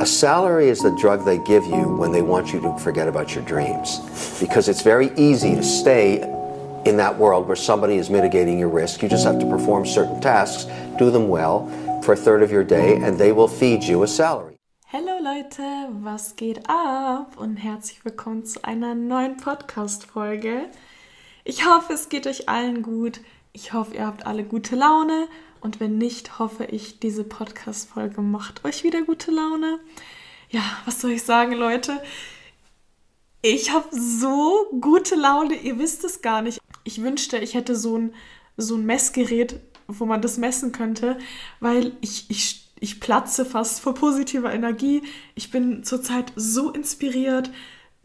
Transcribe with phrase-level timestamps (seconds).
[0.00, 3.36] A salary is the drug they give you when they want you to forget about
[3.36, 4.00] your dreams.
[4.40, 6.22] Because it's very easy to stay
[6.84, 9.00] in that world where somebody is mitigating your risk.
[9.00, 10.66] You just have to perform certain tasks,
[10.98, 11.70] do them well
[12.02, 14.56] for a third of your day, and they will feed you a salary.
[14.86, 17.36] Hallo Leute, was geht ab?
[17.36, 20.68] Und herzlich willkommen zu einer neuen Podcast-Folge.
[21.44, 23.20] Ich hoffe, es geht euch allen gut.
[23.52, 25.28] Ich hoffe, ihr habt alle gute Laune
[25.66, 29.80] und wenn nicht, hoffe ich, diese Podcast-Folge macht euch wieder gute Laune.
[30.48, 32.00] Ja, was soll ich sagen, Leute?
[33.42, 36.60] Ich habe so gute Laune, ihr wisst es gar nicht.
[36.84, 38.14] Ich wünschte, ich hätte so ein,
[38.56, 41.18] so ein Messgerät, wo man das messen könnte,
[41.58, 45.02] weil ich, ich, ich platze fast vor positiver Energie.
[45.34, 47.50] Ich bin zurzeit so inspiriert,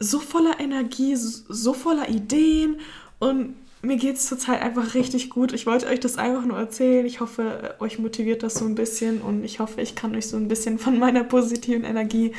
[0.00, 2.80] so voller Energie, so voller Ideen
[3.20, 5.52] und mir geht es zurzeit einfach richtig gut.
[5.52, 7.04] Ich wollte euch das einfach nur erzählen.
[7.04, 10.36] Ich hoffe, euch motiviert das so ein bisschen und ich hoffe, ich kann euch so
[10.36, 12.32] ein bisschen von meiner positiven Energie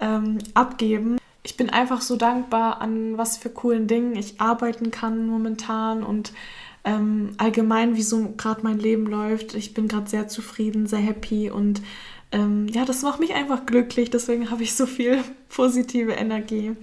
[0.00, 1.18] ähm, abgeben.
[1.42, 6.32] Ich bin einfach so dankbar an was für coolen Dingen ich arbeiten kann momentan und
[6.84, 9.54] ähm, allgemein, wie so gerade mein Leben läuft.
[9.54, 11.82] Ich bin gerade sehr zufrieden, sehr happy und
[12.30, 14.10] ähm, ja, das macht mich einfach glücklich.
[14.10, 16.76] Deswegen habe ich so viel positive Energie.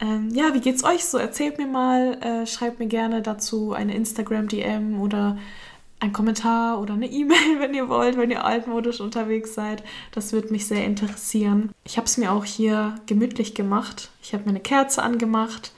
[0.00, 1.18] Ähm, ja, wie geht's euch so?
[1.18, 5.36] Erzählt mir mal, äh, schreibt mir gerne dazu eine Instagram-DM oder
[6.00, 9.82] ein Kommentar oder eine E-Mail, wenn ihr wollt, wenn ihr altmodisch unterwegs seid.
[10.12, 11.72] Das würde mich sehr interessieren.
[11.84, 14.10] Ich habe es mir auch hier gemütlich gemacht.
[14.22, 15.72] Ich habe mir eine Kerze angemacht.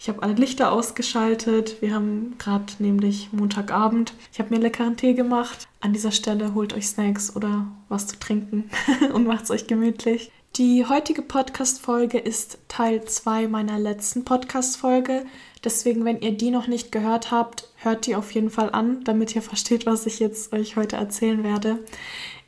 [0.00, 1.82] Ich habe alle Lichter ausgeschaltet.
[1.82, 4.14] Wir haben gerade nämlich Montagabend.
[4.32, 5.68] Ich habe mir leckeren Tee gemacht.
[5.80, 8.70] An dieser Stelle holt euch Snacks oder was zu trinken
[9.12, 10.32] und macht es euch gemütlich.
[10.56, 15.24] Die heutige Podcast-Folge ist Teil 2 meiner letzten Podcast-Folge.
[15.62, 19.36] Deswegen, wenn ihr die noch nicht gehört habt, hört die auf jeden Fall an, damit
[19.36, 21.78] ihr versteht, was ich jetzt euch heute erzählen werde.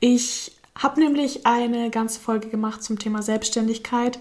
[0.01, 4.19] Ich habe nämlich eine ganze Folge gemacht zum Thema Selbstständigkeit,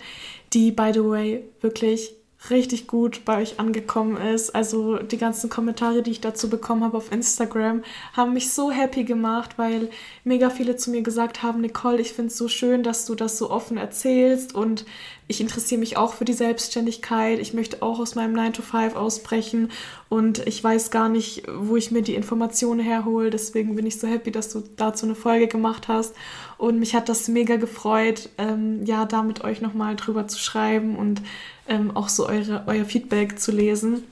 [0.54, 2.14] die, by the way, wirklich
[2.50, 4.56] richtig gut bei euch angekommen ist.
[4.56, 9.04] Also die ganzen Kommentare, die ich dazu bekommen habe auf Instagram, haben mich so happy
[9.04, 9.90] gemacht, weil
[10.24, 13.38] mega viele zu mir gesagt haben, Nicole, ich finde es so schön, dass du das
[13.38, 14.86] so offen erzählst und
[15.28, 17.40] ich interessiere mich auch für die Selbstständigkeit.
[17.40, 19.72] Ich möchte auch aus meinem 9 to 5 ausbrechen
[20.10, 23.30] und ich weiß gar nicht, wo ich mir die Informationen herhole.
[23.30, 26.16] Deswegen bin ich so happy, dass du dazu eine Folge gemacht hast.
[26.58, 30.98] Und mich hat das mega gefreut, ähm, ja, da mit euch nochmal drüber zu schreiben
[30.98, 31.22] und
[31.72, 34.04] ähm, auch so eure, euer Feedback zu lesen.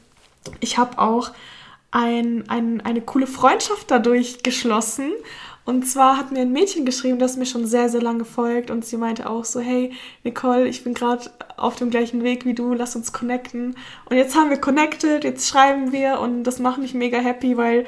[0.61, 1.31] Ich habe auch
[1.91, 5.11] ein, ein, eine coole Freundschaft dadurch geschlossen.
[5.65, 8.71] Und zwar hat mir ein Mädchen geschrieben, das mir schon sehr, sehr lange folgt.
[8.71, 9.91] Und sie meinte auch so, hey
[10.23, 13.75] Nicole, ich bin gerade auf dem gleichen Weg wie du, lass uns connecten.
[14.09, 17.85] Und jetzt haben wir connected, jetzt schreiben wir und das macht mich mega happy, weil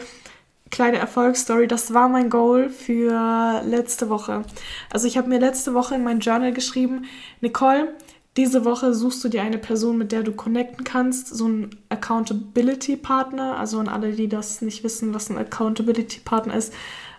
[0.69, 4.43] kleine Erfolgsstory, das war mein Goal für letzte Woche.
[4.91, 7.05] Also ich habe mir letzte Woche in mein Journal geschrieben,
[7.41, 7.93] Nicole,
[8.37, 13.57] diese Woche suchst du dir eine Person, mit der du connecten kannst, so ein Accountability-Partner.
[13.57, 16.73] Also an alle, die das nicht wissen, was ein Accountability-Partner ist,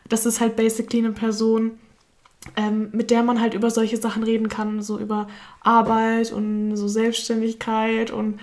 [0.08, 1.72] das ist halt basically eine Person,
[2.56, 5.28] ähm, mit der man halt über solche Sachen reden kann, so über
[5.60, 8.10] Arbeit und so Selbstständigkeit.
[8.10, 8.40] Und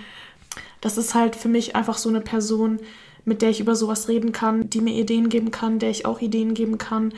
[0.80, 2.78] das ist halt für mich einfach so eine Person,
[3.24, 6.20] mit der ich über sowas reden kann, die mir Ideen geben kann, der ich auch
[6.20, 7.12] Ideen geben kann,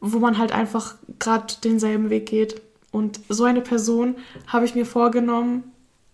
[0.00, 2.60] wo man halt einfach gerade denselben Weg geht.
[2.96, 4.14] Und so eine Person
[4.46, 5.64] habe ich mir vorgenommen,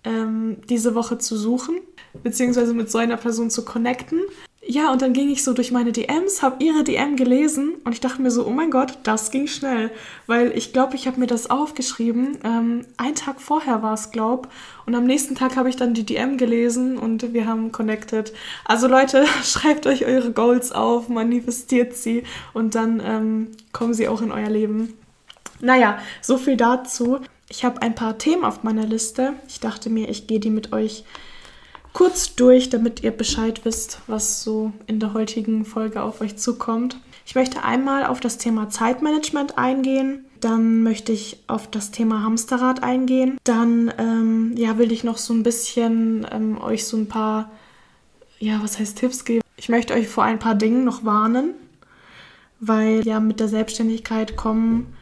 [0.03, 1.77] ähm, diese Woche zu suchen,
[2.25, 4.19] beziehungsweise mit so einer Person zu connecten.
[4.67, 8.01] Ja, und dann ging ich so durch meine DMs, habe ihre DM gelesen und ich
[8.01, 9.93] dachte mir so, oh mein Gott, das ging schnell.
[10.27, 12.39] Weil ich glaube, ich habe mir das aufgeschrieben.
[12.43, 14.49] Ähm, einen Tag vorher war es, glaube
[14.85, 18.33] Und am nächsten Tag habe ich dann die DM gelesen und wir haben connected.
[18.65, 24.21] Also Leute, schreibt euch eure Goals auf, manifestiert sie und dann ähm, kommen sie auch
[24.21, 24.95] in euer Leben.
[25.63, 27.21] Naja, so viel dazu.
[27.49, 29.35] Ich habe ein paar Themen auf meiner Liste.
[29.47, 31.05] Ich dachte mir, ich gehe die mit euch
[31.93, 36.97] kurz durch, damit ihr Bescheid wisst, was so in der heutigen Folge auf euch zukommt.
[37.25, 40.25] Ich möchte einmal auf das Thema Zeitmanagement eingehen.
[40.41, 43.39] Dann möchte ich auf das Thema Hamsterrad eingehen.
[43.45, 47.53] Dann ähm, ja, will ich noch so ein bisschen ähm, euch so ein paar,
[48.41, 49.43] ja, was heißt Tipps geben.
[49.57, 51.55] Ich möchte euch vor ein paar Dingen noch warnen,
[52.59, 54.97] weil ja mit der Selbstständigkeit kommen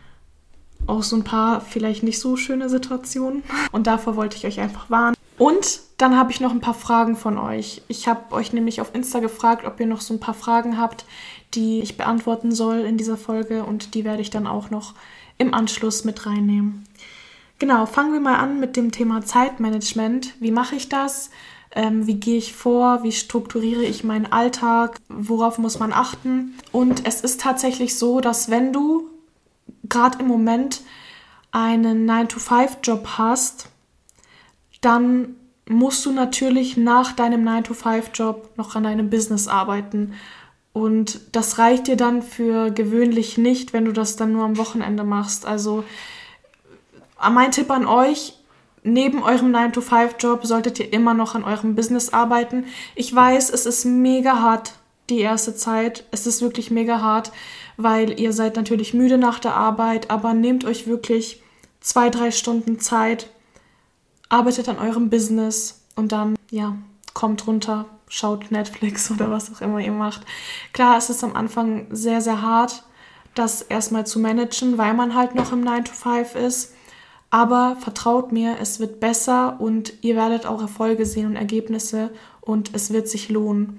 [0.90, 3.42] auch so ein paar vielleicht nicht so schöne Situationen.
[3.72, 5.16] Und davor wollte ich euch einfach warnen.
[5.38, 7.82] Und dann habe ich noch ein paar Fragen von euch.
[7.88, 11.06] Ich habe euch nämlich auf Insta gefragt, ob ihr noch so ein paar Fragen habt,
[11.54, 13.64] die ich beantworten soll in dieser Folge.
[13.64, 14.94] Und die werde ich dann auch noch
[15.38, 16.84] im Anschluss mit reinnehmen.
[17.58, 20.34] Genau, fangen wir mal an mit dem Thema Zeitmanagement.
[20.40, 21.30] Wie mache ich das?
[21.72, 23.02] Ähm, wie gehe ich vor?
[23.02, 24.98] Wie strukturiere ich meinen Alltag?
[25.08, 26.54] Worauf muss man achten?
[26.72, 29.08] Und es ist tatsächlich so, dass wenn du
[29.90, 30.80] gerade im Moment
[31.52, 33.68] einen 9-to-5-Job hast,
[34.80, 35.36] dann
[35.68, 40.14] musst du natürlich nach deinem 9-to-5-Job noch an deinem Business arbeiten.
[40.72, 45.04] Und das reicht dir dann für gewöhnlich nicht, wenn du das dann nur am Wochenende
[45.04, 45.44] machst.
[45.44, 45.84] Also
[47.20, 48.34] mein Tipp an euch,
[48.82, 52.64] neben eurem 9-to-5-Job solltet ihr immer noch an eurem Business arbeiten.
[52.94, 54.72] Ich weiß, es ist mega hart
[55.10, 56.04] die erste Zeit.
[56.12, 57.32] Es ist wirklich mega hart,
[57.82, 61.42] weil ihr seid natürlich müde nach der Arbeit, aber nehmt euch wirklich
[61.80, 63.30] zwei, drei Stunden Zeit,
[64.28, 66.76] arbeitet an eurem Business und dann, ja,
[67.14, 70.22] kommt runter, schaut Netflix oder was auch immer ihr macht.
[70.72, 72.84] Klar, es ist am Anfang sehr, sehr hart,
[73.34, 76.74] das erstmal zu managen, weil man halt noch im 9 to 5 ist.
[77.32, 82.10] Aber vertraut mir, es wird besser und ihr werdet auch Erfolge sehen und Ergebnisse
[82.40, 83.78] und es wird sich lohnen.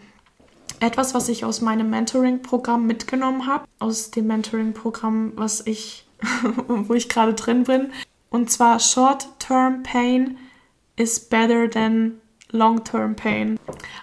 [0.82, 6.08] Etwas, was ich aus meinem Mentoring-Programm mitgenommen habe, aus dem Mentoring-Programm, was ich,
[6.68, 7.92] wo ich gerade drin bin,
[8.32, 10.38] und zwar Short-Term Pain
[10.96, 12.20] is better than
[12.50, 13.60] Long-Term Pain.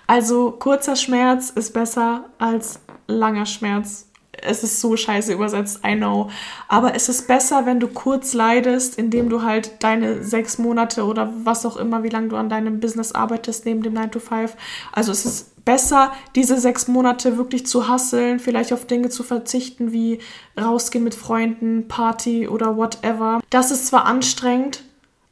[0.06, 2.78] Also kurzer Schmerz ist besser als
[3.08, 4.07] langer Schmerz.
[4.42, 6.30] Es ist so scheiße übersetzt, I know.
[6.68, 11.32] Aber es ist besser, wenn du kurz leidest, indem du halt deine sechs Monate oder
[11.44, 14.56] was auch immer, wie lange du an deinem Business arbeitest, neben dem 9 to 5.
[14.92, 19.92] Also es ist besser, diese sechs Monate wirklich zu hasseln, vielleicht auf Dinge zu verzichten,
[19.92, 20.18] wie
[20.58, 23.40] rausgehen mit Freunden, Party oder whatever.
[23.50, 24.82] Das ist zwar anstrengend,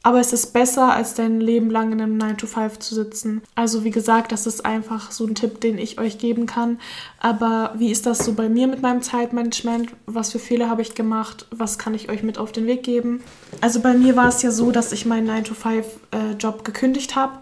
[0.07, 3.43] aber es ist besser, als dein Leben lang in einem 9 to 5 zu sitzen.
[3.57, 6.79] Also wie gesagt, das ist einfach so ein Tipp, den ich euch geben kann.
[7.19, 9.91] Aber wie ist das so bei mir mit meinem Zeitmanagement?
[10.07, 11.49] Was für Fehler habe ich gemacht?
[11.51, 13.21] Was kann ich euch mit auf den Weg geben?
[13.61, 17.17] Also bei mir war es ja so, dass ich meinen 9 to 5 äh, gekündigt
[17.17, 17.41] habe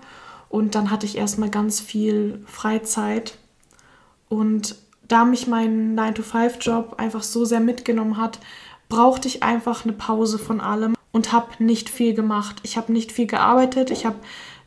[0.49, 3.37] und dann hatte ich erstmal ganz viel Freizeit.
[4.31, 4.77] Und
[5.07, 8.39] da mich mein 9 to 5 Job einfach so sehr mitgenommen hat,
[8.89, 12.57] brauchte ich einfach eine Pause von allem und habe nicht viel gemacht.
[12.65, 13.93] Ich habe nicht viel gearbeitet.
[13.93, 14.17] Ich habe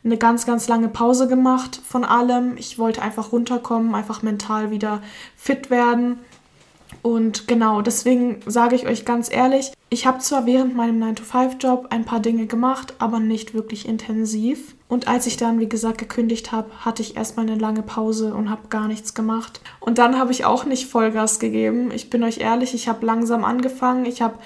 [0.02, 2.56] eine ganz, ganz lange Pause gemacht von allem.
[2.56, 5.02] Ich wollte einfach runterkommen, einfach mental wieder
[5.36, 6.20] fit werden.
[7.02, 12.06] Und genau, deswegen sage ich euch ganz ehrlich, ich habe zwar während meinem 9-to-5-Job ein
[12.06, 14.74] paar Dinge gemacht, aber nicht wirklich intensiv.
[14.88, 18.48] Und als ich dann, wie gesagt, gekündigt habe, hatte ich erstmal eine lange Pause und
[18.48, 19.60] habe gar nichts gemacht.
[19.80, 21.90] Und dann habe ich auch nicht Vollgas gegeben.
[21.92, 24.06] Ich bin euch ehrlich, ich habe langsam angefangen.
[24.06, 24.38] Ich habe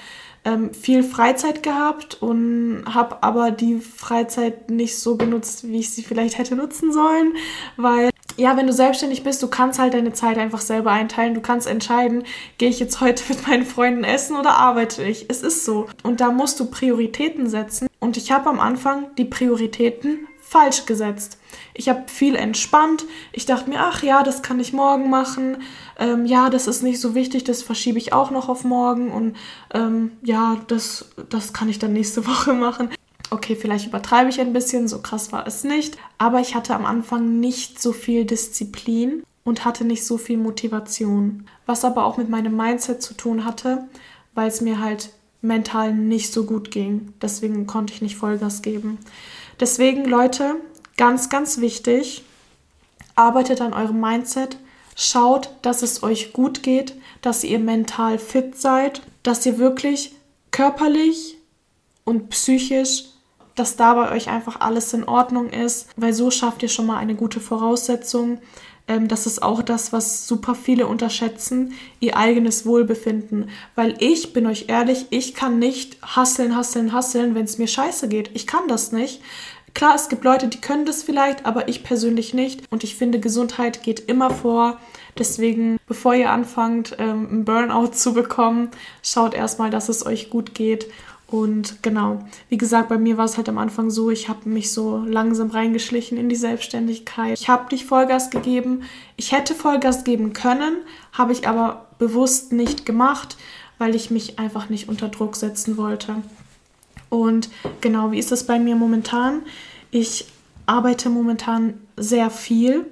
[0.45, 6.03] ähm, viel Freizeit gehabt und habe aber die Freizeit nicht so genutzt, wie ich sie
[6.03, 7.33] vielleicht hätte nutzen sollen,
[7.77, 11.35] weil ja, wenn du selbstständig bist, du kannst halt deine Zeit einfach selber einteilen.
[11.35, 12.23] Du kannst entscheiden,
[12.57, 15.29] gehe ich jetzt heute mit meinen Freunden essen oder arbeite ich.
[15.29, 15.87] Es ist so.
[16.01, 17.87] Und da musst du Prioritäten setzen.
[17.99, 21.39] Und ich habe am Anfang die Prioritäten falsch gesetzt.
[21.73, 23.05] Ich habe viel entspannt.
[23.31, 25.57] Ich dachte mir, ach ja, das kann ich morgen machen.
[25.97, 29.11] Ähm, ja, das ist nicht so wichtig, das verschiebe ich auch noch auf morgen.
[29.11, 29.35] Und
[29.73, 32.89] ähm, ja, das, das kann ich dann nächste Woche machen.
[33.31, 35.97] Okay, vielleicht übertreibe ich ein bisschen, so krass war es nicht.
[36.19, 41.47] Aber ich hatte am Anfang nicht so viel Disziplin und hatte nicht so viel Motivation.
[41.65, 43.85] Was aber auch mit meinem Mindset zu tun hatte,
[44.35, 45.09] weil es mir halt
[45.41, 47.13] mental nicht so gut ging.
[47.21, 48.99] Deswegen konnte ich nicht Vollgas geben.
[49.63, 50.55] Deswegen, Leute,
[50.97, 52.25] ganz, ganz wichtig,
[53.15, 54.57] arbeitet an eurem Mindset,
[54.93, 60.15] schaut, dass es euch gut geht, dass ihr mental fit seid, dass ihr wirklich
[60.51, 61.37] körperlich
[62.03, 63.05] und psychisch,
[63.55, 66.97] dass da bei euch einfach alles in Ordnung ist, weil so schafft ihr schon mal
[66.97, 68.39] eine gute Voraussetzung.
[68.87, 73.49] Ähm, das ist auch das, was super viele unterschätzen, ihr eigenes Wohlbefinden.
[73.75, 78.09] Weil ich, bin euch ehrlich, ich kann nicht hasseln, hasseln, hasseln, wenn es mir scheiße
[78.09, 78.31] geht.
[78.33, 79.21] Ich kann das nicht.
[79.73, 82.61] Klar, es gibt Leute, die können das vielleicht, aber ich persönlich nicht.
[82.69, 84.77] Und ich finde, Gesundheit geht immer vor.
[85.17, 88.69] Deswegen, bevor ihr anfangt, ähm, einen Burnout zu bekommen,
[89.01, 90.87] schaut erstmal, dass es euch gut geht.
[91.33, 94.71] Und genau, wie gesagt, bei mir war es halt am Anfang so, ich habe mich
[94.71, 97.39] so langsam reingeschlichen in die Selbstständigkeit.
[97.39, 98.83] Ich habe nicht Vollgas gegeben.
[99.15, 100.77] Ich hätte Vollgas geben können,
[101.11, 103.37] habe ich aber bewusst nicht gemacht,
[103.79, 106.17] weil ich mich einfach nicht unter Druck setzen wollte.
[107.13, 109.43] Und genau, wie ist es bei mir momentan?
[109.91, 110.25] Ich
[110.65, 112.87] arbeite momentan sehr viel,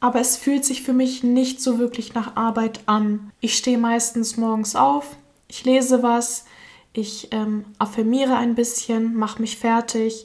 [0.00, 3.30] aber es fühlt sich für mich nicht so wirklich nach Arbeit an.
[3.40, 5.14] Ich stehe meistens morgens auf,
[5.46, 6.46] ich lese was,
[6.94, 10.24] ich ähm, affirmiere ein bisschen, mache mich fertig,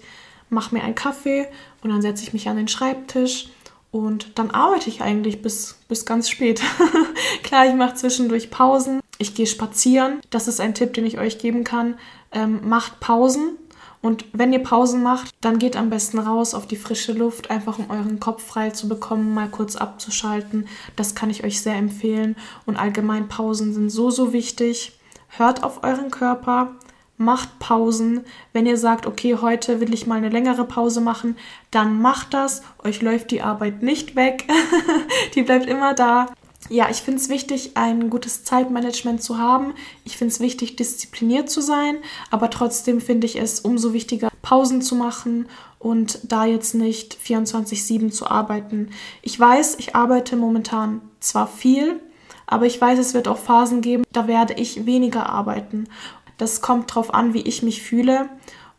[0.50, 1.50] mache mir einen Kaffee
[1.82, 3.50] und dann setze ich mich an den Schreibtisch
[3.92, 6.62] und dann arbeite ich eigentlich bis, bis ganz spät.
[7.44, 10.22] Klar, ich mache zwischendurch Pausen, ich gehe spazieren.
[10.30, 11.96] Das ist ein Tipp, den ich euch geben kann.
[12.34, 13.58] Ähm, macht Pausen.
[14.02, 17.80] Und wenn ihr Pausen macht, dann geht am besten raus auf die frische Luft, einfach
[17.80, 20.68] um euren Kopf frei zu bekommen, mal kurz abzuschalten.
[20.98, 22.36] Das kann ich euch sehr empfehlen.
[22.66, 25.00] Und allgemein Pausen sind so, so wichtig.
[25.30, 26.75] Hört auf euren Körper,
[27.18, 28.25] macht Pausen.
[28.52, 31.38] Wenn ihr sagt, okay, heute will ich mal eine längere Pause machen,
[31.72, 32.62] dann macht das.
[32.84, 34.48] Euch läuft die Arbeit nicht weg.
[35.36, 36.28] die bleibt immer da.
[36.74, 39.75] Ja, ich finde es wichtig, ein gutes Zeitmanagement zu haben.
[40.06, 41.98] Ich finde es wichtig, diszipliniert zu sein,
[42.32, 48.10] aber trotzdem finde ich es umso wichtiger, Pausen zu machen und da jetzt nicht 24-7
[48.10, 48.89] zu arbeiten.
[49.22, 52.00] Ich weiß, ich arbeite momentan zwar viel,
[52.48, 55.88] aber ich weiß, es wird auch Phasen geben, da werde ich weniger arbeiten.
[56.39, 58.30] Das kommt darauf an, wie ich mich fühle.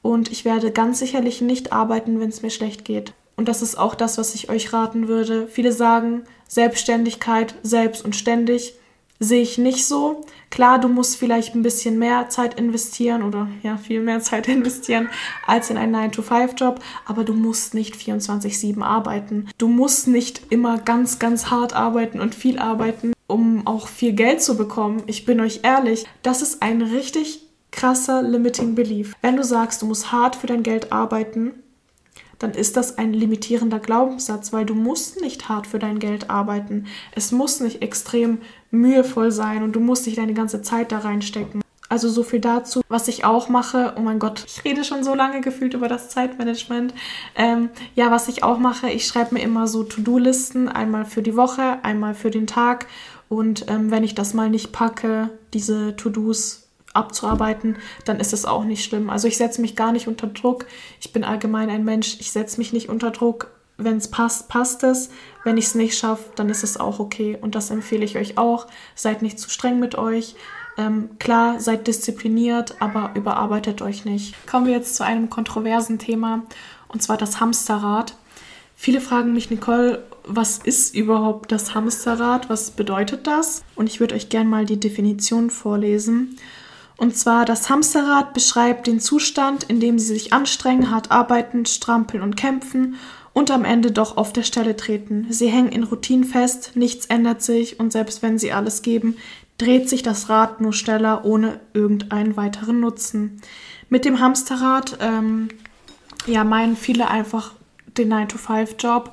[0.03, 3.15] Und ich werde ganz sicherlich nicht arbeiten, wenn es mir schlecht geht.
[3.37, 5.49] Und das ist auch das, was ich euch raten würde.
[5.49, 8.75] Viele sagen, Selbstständigkeit, selbst und ständig,
[9.19, 10.25] sehe ich nicht so.
[10.51, 15.09] Klar, du musst vielleicht ein bisschen mehr Zeit investieren oder ja, viel mehr Zeit investieren
[15.47, 19.49] als in einen 9-to-5-Job, aber du musst nicht 24-7 arbeiten.
[19.59, 24.43] Du musst nicht immer ganz, ganz hart arbeiten und viel arbeiten, um auch viel Geld
[24.43, 25.03] zu bekommen.
[25.07, 29.15] Ich bin euch ehrlich, das ist ein richtig krasser Limiting Belief.
[29.21, 31.53] Wenn du sagst, du musst hart für dein Geld arbeiten,
[32.45, 36.87] dann ist das ein limitierender Glaubenssatz, weil du musst nicht hart für dein Geld arbeiten.
[37.13, 38.39] Es muss nicht extrem
[38.71, 41.63] mühevoll sein und du musst nicht deine ganze Zeit da reinstecken.
[41.89, 42.83] Also so viel dazu.
[42.89, 46.11] Was ich auch mache, oh mein Gott, ich rede schon so lange gefühlt über das
[46.11, 46.93] Zeitmanagement.
[47.35, 51.37] Ähm, ja, was ich auch mache, ich schreibe mir immer so To-Do-Listen, einmal für die
[51.37, 52.87] Woche, einmal für den Tag.
[53.31, 56.64] Und ähm, wenn ich das mal nicht packe, diese To-Dos
[56.95, 59.11] abzuarbeiten, dann ist es auch nicht schlimm.
[59.11, 60.67] Also ich setze mich gar nicht unter Druck.
[61.01, 63.51] Ich bin allgemein ein Mensch, ich setze mich nicht unter Druck.
[63.77, 65.11] Wenn es passt, passt es.
[65.43, 67.37] Wenn ich es nicht schaffe, dann ist es auch okay.
[67.41, 68.69] Und das empfehle ich euch auch.
[68.95, 70.37] Seid nicht zu streng mit euch.
[70.77, 74.35] Ähm, klar, seid diszipliniert, aber überarbeitet euch nicht.
[74.47, 76.43] Kommen wir jetzt zu einem kontroversen Thema,
[76.89, 78.17] und zwar das Hamsterrad.
[78.77, 82.51] Viele fragen mich, Nicole, was ist überhaupt das Hamsterrad?
[82.51, 83.63] Was bedeutet das?
[83.77, 86.37] Und ich würde euch gerne mal die Definition vorlesen.
[86.97, 92.23] Und zwar, das Hamsterrad beschreibt den Zustand, in dem sie sich anstrengen, hart arbeiten, strampeln
[92.23, 92.97] und kämpfen
[93.33, 95.27] und am Ende doch auf der Stelle treten.
[95.31, 99.17] Sie hängen in Routinen fest, nichts ändert sich und selbst wenn sie alles geben,
[99.59, 103.41] dreht sich das Rad nur schneller ohne irgendeinen weiteren Nutzen.
[103.89, 105.49] Mit dem Hamsterrad ähm,
[106.27, 107.53] ja, meinen viele einfach
[107.99, 109.13] den 9-to-5-Job,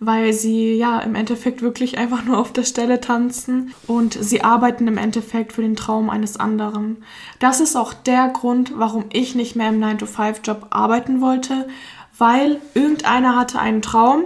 [0.00, 4.88] weil sie ja im Endeffekt wirklich einfach nur auf der Stelle tanzen und sie arbeiten
[4.88, 7.04] im Endeffekt für den Traum eines anderen.
[7.38, 11.68] Das ist auch der Grund, warum ich nicht mehr im 9-to-5-Job arbeiten wollte,
[12.16, 14.24] weil irgendeiner hatte einen Traum.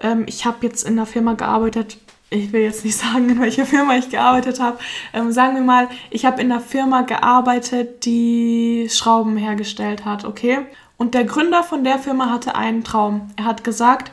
[0.00, 1.98] Ähm, ich habe jetzt in der Firma gearbeitet,
[2.30, 4.78] ich will jetzt nicht sagen, in welcher Firma ich gearbeitet habe.
[5.12, 10.60] Ähm, sagen wir mal, ich habe in der Firma gearbeitet, die Schrauben hergestellt hat, okay?
[10.96, 13.30] Und der Gründer von der Firma hatte einen Traum.
[13.36, 14.12] Er hat gesagt,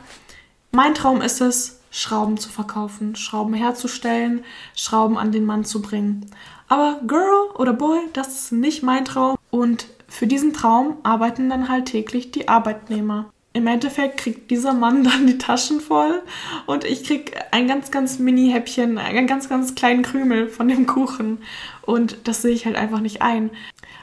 [0.70, 4.44] mein Traum ist es, Schrauben zu verkaufen, Schrauben herzustellen,
[4.74, 6.26] Schrauben an den Mann zu bringen.
[6.68, 9.36] Aber Girl oder Boy, das ist nicht mein Traum.
[9.50, 13.30] Und für diesen Traum arbeiten dann halt täglich die Arbeitnehmer.
[13.54, 16.22] Im Endeffekt kriegt dieser Mann dann die Taschen voll
[16.66, 21.38] und ich krieg ein ganz, ganz Mini-Häppchen, einen ganz, ganz kleinen Krümel von dem Kuchen.
[21.82, 23.50] Und das sehe ich halt einfach nicht ein,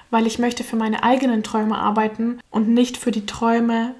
[0.10, 3.96] weil ich möchte für meine eigenen Träume arbeiten und nicht für die Träume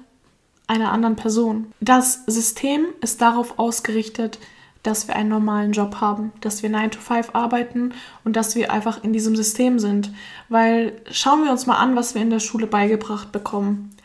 [0.66, 1.72] einer anderen Person.
[1.80, 4.38] Das System ist darauf ausgerichtet,
[4.86, 7.92] dass wir einen normalen Job haben, dass wir 9 to 5 arbeiten
[8.24, 10.12] und dass wir einfach in diesem System sind.
[10.48, 13.96] Weil schauen wir uns mal an, was wir in der Schule beigebracht bekommen.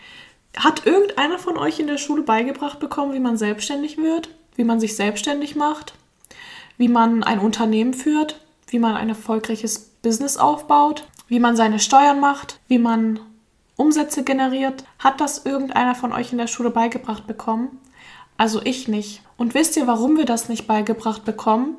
[0.57, 4.79] Hat irgendeiner von euch in der Schule beigebracht bekommen, wie man selbstständig wird, wie man
[4.79, 5.93] sich selbstständig macht,
[6.77, 12.19] wie man ein Unternehmen führt, wie man ein erfolgreiches Business aufbaut, wie man seine Steuern
[12.19, 13.19] macht, wie man
[13.81, 14.83] Umsätze generiert.
[14.99, 17.79] Hat das irgendeiner von euch in der Schule beigebracht bekommen?
[18.37, 19.21] Also ich nicht.
[19.37, 21.75] Und wisst ihr, warum wir das nicht beigebracht bekommen?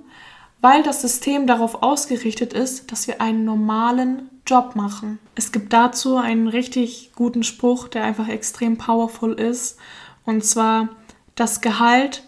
[0.60, 5.18] Weil das System darauf ausgerichtet ist, dass wir einen normalen Job machen.
[5.34, 9.78] Es gibt dazu einen richtig guten Spruch, der einfach extrem powerful ist.
[10.24, 10.88] Und zwar,
[11.34, 12.24] das Gehalt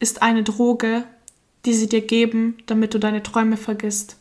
[0.00, 1.04] ist eine Droge,
[1.64, 4.16] die sie dir geben, damit du deine Träume vergisst.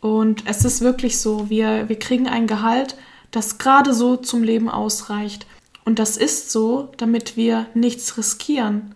[0.00, 2.96] Und es ist wirklich so, wir, wir kriegen ein Gehalt,
[3.30, 5.46] das gerade so zum Leben ausreicht.
[5.84, 8.94] Und das ist so, damit wir nichts riskieren.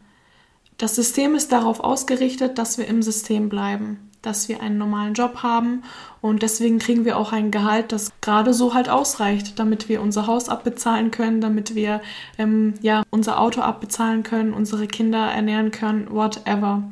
[0.78, 5.42] Das System ist darauf ausgerichtet, dass wir im System bleiben, dass wir einen normalen Job
[5.42, 5.82] haben
[6.20, 10.26] und deswegen kriegen wir auch ein Gehalt, das gerade so halt ausreicht, damit wir unser
[10.26, 12.00] Haus abbezahlen können, damit wir
[12.38, 16.82] ähm, ja unser Auto abbezahlen können, unsere Kinder ernähren können, whatever.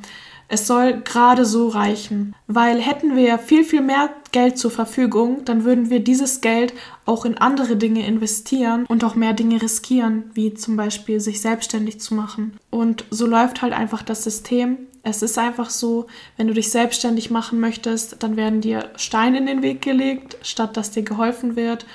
[0.53, 5.65] Es soll gerade so reichen, weil hätten wir viel, viel mehr Geld zur Verfügung, dann
[5.65, 6.75] würden wir dieses Geld
[7.07, 12.01] auch in andere Dinge investieren und auch mehr Dinge riskieren, wie zum Beispiel sich selbstständig
[12.01, 12.59] zu machen.
[12.69, 14.77] Und so läuft halt einfach das System.
[15.03, 16.07] Es ist einfach so,
[16.37, 20.77] wenn du dich selbstständig machen möchtest, dann werden dir Steine in den Weg gelegt, statt
[20.77, 21.87] dass dir geholfen wird.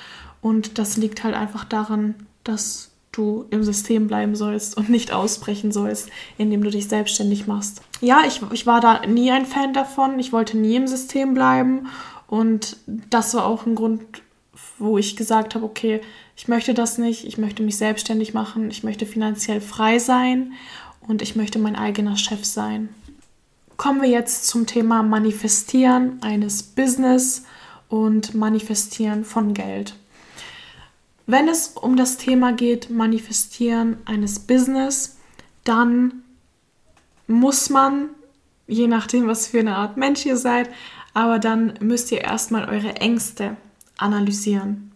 [0.42, 2.87] Und das liegt halt einfach daran, dass
[3.18, 6.08] du im System bleiben sollst und nicht ausbrechen sollst,
[6.38, 7.82] indem du dich selbstständig machst.
[8.00, 10.18] Ja, ich, ich war da nie ein Fan davon.
[10.18, 11.88] Ich wollte nie im System bleiben.
[12.28, 14.02] Und das war auch ein Grund,
[14.78, 16.00] wo ich gesagt habe, okay,
[16.36, 20.52] ich möchte das nicht, ich möchte mich selbstständig machen, ich möchte finanziell frei sein
[21.00, 22.90] und ich möchte mein eigener Chef sein.
[23.76, 27.44] Kommen wir jetzt zum Thema Manifestieren eines Business
[27.88, 29.96] und Manifestieren von Geld.
[31.30, 35.18] Wenn es um das Thema geht, Manifestieren eines Business,
[35.62, 36.22] dann
[37.26, 38.08] muss man,
[38.66, 40.70] je nachdem, was für eine Art Mensch ihr seid,
[41.12, 43.58] aber dann müsst ihr erstmal eure Ängste
[43.98, 44.90] analysieren.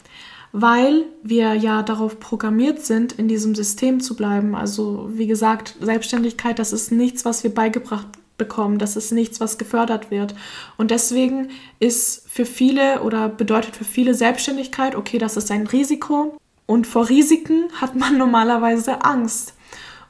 [0.53, 4.55] Weil wir ja darauf programmiert sind, in diesem System zu bleiben.
[4.55, 8.09] Also wie gesagt, Selbstständigkeit, das ist nichts, was wir beigebracht
[8.39, 8.79] bekommen.
[8.79, 10.35] Das ist nichts, was gefördert wird.
[10.77, 16.37] Und deswegen ist für viele oder bedeutet für viele Selbstständigkeit, okay, das ist ein Risiko.
[16.67, 19.55] Und vor Risiken hat man normalerweise Angst.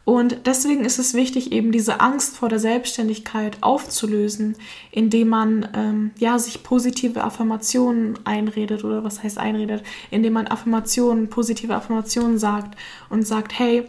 [0.05, 4.57] Und deswegen ist es wichtig, eben diese Angst vor der Selbstständigkeit aufzulösen,
[4.91, 11.31] indem man ähm, ja sich positive Affirmationen einredet oder was heißt einredet, indem man Affirmationen,
[11.31, 12.76] positive Affirmationen sagt
[13.11, 13.85] und sagt, hey,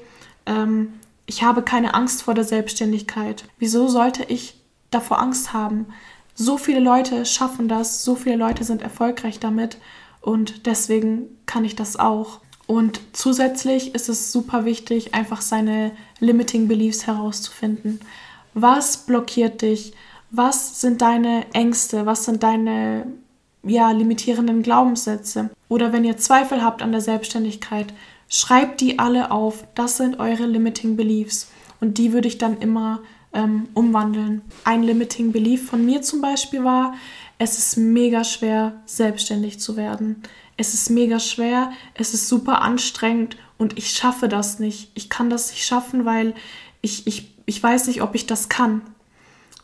[0.46, 0.94] ähm,
[1.26, 3.46] ich habe keine Angst vor der Selbstständigkeit.
[3.58, 4.60] Wieso sollte ich
[4.92, 5.88] davor Angst haben?
[6.36, 9.78] So viele Leute schaffen das, so viele Leute sind erfolgreich damit
[10.22, 12.40] und deswegen kann ich das auch.
[12.66, 18.00] Und zusätzlich ist es super wichtig, einfach seine limiting beliefs herauszufinden.
[18.54, 19.94] Was blockiert dich?
[20.32, 22.06] Was sind deine Ängste?
[22.06, 23.06] Was sind deine
[23.64, 25.50] ja, limitierenden Glaubenssätze?
[25.70, 27.94] Oder wenn ihr Zweifel habt an der Selbstständigkeit,
[28.36, 29.64] Schreibt die alle auf.
[29.76, 31.52] Das sind eure Limiting Beliefs.
[31.80, 34.42] Und die würde ich dann immer ähm, umwandeln.
[34.64, 36.96] Ein Limiting Belief von mir zum Beispiel war,
[37.38, 40.24] es ist mega schwer, selbstständig zu werden.
[40.58, 44.90] Es ist mega schwer, es ist super anstrengend und ich schaffe das nicht.
[44.96, 46.34] Ich kann das nicht schaffen, weil
[46.82, 48.82] ich, ich, ich weiß nicht, ob ich das kann.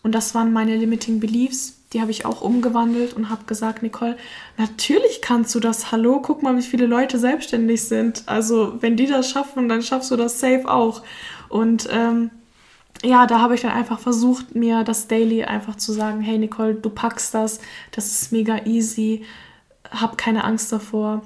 [0.04, 4.18] Und das waren meine Limiting Beliefs die habe ich auch umgewandelt und habe gesagt, Nicole,
[4.58, 5.92] natürlich kannst du das.
[5.92, 8.24] Hallo, guck mal, wie viele Leute selbstständig sind.
[8.28, 11.02] Also wenn die das schaffen, dann schaffst du das safe auch.
[11.50, 12.30] Und ähm,
[13.04, 16.76] ja, da habe ich dann einfach versucht, mir das Daily einfach zu sagen, hey Nicole,
[16.76, 17.60] du packst das,
[17.92, 19.26] das ist mega easy,
[19.90, 21.24] hab keine Angst davor.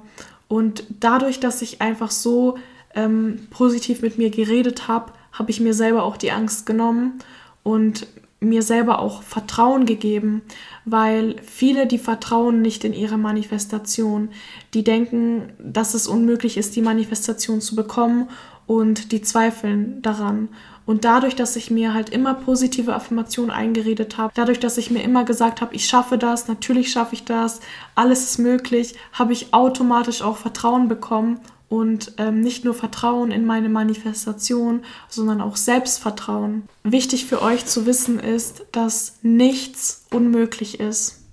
[0.48, 2.56] Und dadurch, dass ich einfach so
[2.94, 7.18] ähm, positiv mit mir geredet habe, habe ich mir selber auch die Angst genommen
[7.64, 8.06] und
[8.44, 10.42] mir selber auch Vertrauen gegeben,
[10.84, 14.30] weil viele, die vertrauen nicht in ihre Manifestation,
[14.74, 18.28] die denken, dass es unmöglich ist, die Manifestation zu bekommen
[18.66, 20.48] und die zweifeln daran.
[20.86, 25.02] Und dadurch, dass ich mir halt immer positive Affirmationen eingeredet habe, dadurch, dass ich mir
[25.02, 27.60] immer gesagt habe, ich schaffe das, natürlich schaffe ich das,
[27.94, 31.40] alles ist möglich, habe ich automatisch auch Vertrauen bekommen
[31.74, 36.68] und ähm, nicht nur Vertrauen in meine Manifestation, sondern auch Selbstvertrauen.
[36.84, 41.24] Wichtig für euch zu wissen ist, dass nichts unmöglich ist.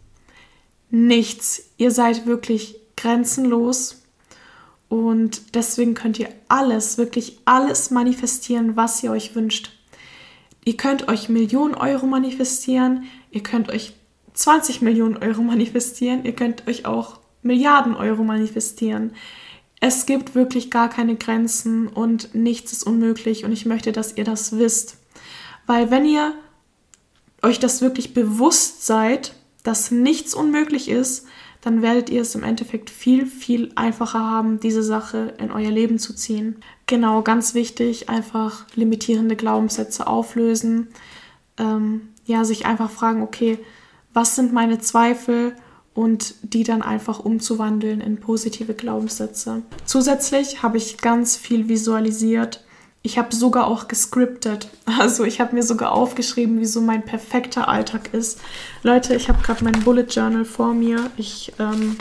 [0.90, 1.70] Nichts.
[1.78, 4.02] Ihr seid wirklich grenzenlos
[4.90, 9.72] und deswegen könnt ihr alles, wirklich alles manifestieren, was ihr euch wünscht.
[10.66, 13.94] Ihr könnt euch Millionen Euro manifestieren, ihr könnt euch
[14.34, 19.12] 20 Millionen Euro manifestieren, ihr könnt euch auch Milliarden Euro manifestieren.
[19.84, 24.24] Es gibt wirklich gar keine Grenzen und nichts ist unmöglich und ich möchte, dass ihr
[24.24, 24.98] das wisst.
[25.66, 26.36] Weil wenn ihr
[27.42, 31.26] euch das wirklich bewusst seid, dass nichts unmöglich ist,
[31.62, 35.98] dann werdet ihr es im Endeffekt viel, viel einfacher haben, diese Sache in euer Leben
[35.98, 36.58] zu ziehen.
[36.86, 40.90] Genau, ganz wichtig, einfach limitierende Glaubenssätze auflösen.
[41.58, 43.58] Ähm, ja, sich einfach fragen, okay,
[44.14, 45.56] was sind meine Zweifel?
[45.94, 49.62] Und die dann einfach umzuwandeln in positive Glaubenssätze.
[49.86, 52.64] Zusätzlich habe ich ganz viel visualisiert.
[53.04, 54.70] Ich habe sogar auch gescriptet.
[55.00, 58.40] Also ich habe mir sogar aufgeschrieben, wie so mein perfekter Alltag ist.
[58.84, 61.10] Leute, ich habe gerade mein Bullet Journal vor mir.
[61.16, 61.98] Ich, ähm,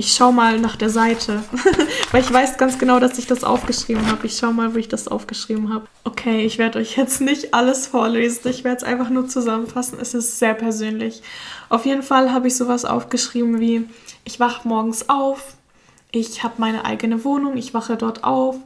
[0.00, 1.44] ich schaue mal nach der Seite,
[2.10, 4.26] weil ich weiß ganz genau, dass ich das aufgeschrieben habe.
[4.26, 5.86] Ich schaue mal, wo ich das aufgeschrieben habe.
[6.04, 8.48] Okay, ich werde euch jetzt nicht alles vorlesen.
[8.48, 9.98] Ich werde es einfach nur zusammenfassen.
[10.00, 11.20] Es ist sehr persönlich.
[11.68, 13.90] Auf jeden Fall habe ich sowas aufgeschrieben wie,
[14.24, 15.54] ich wache morgens auf,
[16.12, 18.56] ich habe meine eigene Wohnung, ich wache dort auf,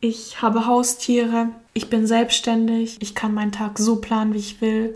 [0.00, 4.94] ich habe Haustiere, ich bin selbstständig, ich kann meinen Tag so planen, wie ich will,